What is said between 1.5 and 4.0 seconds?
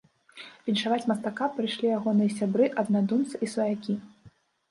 прыйшлі ягоныя сябры, аднадумцы і сваякі.